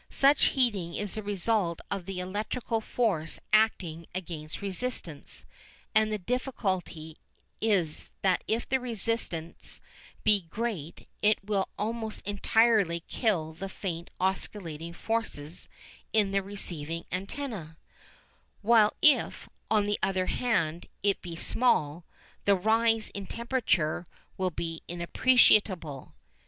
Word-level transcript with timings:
Such 0.09 0.45
heating 0.45 0.95
is 0.95 1.13
the 1.13 1.21
result 1.21 1.79
of 1.91 2.07
the 2.07 2.19
electrical 2.19 2.81
force 2.81 3.39
acting 3.53 4.07
against 4.15 4.59
resistance, 4.59 5.45
and 5.93 6.11
the 6.11 6.17
difficulty 6.17 7.17
is 7.61 8.09
that 8.23 8.43
if 8.47 8.67
the 8.67 8.79
resistance 8.79 9.79
be 10.23 10.41
great 10.49 11.07
it 11.21 11.43
will 11.45 11.69
almost 11.77 12.25
entirely 12.25 13.01
kill 13.01 13.53
the 13.53 13.69
faint 13.69 14.09
oscillating 14.19 14.91
forces 14.93 15.69
in 16.11 16.31
the 16.31 16.41
receiving 16.41 17.05
antenna, 17.11 17.77
while 18.63 18.95
if, 19.03 19.47
on 19.69 19.85
the 19.85 19.99
other 20.01 20.25
hand, 20.25 20.87
it 21.03 21.21
be 21.21 21.35
small, 21.35 22.05
the 22.45 22.55
rise 22.55 23.09
in 23.11 23.27
temperature 23.27 24.07
will 24.35 24.49
be 24.49 24.81
inappreciable. 24.87 26.15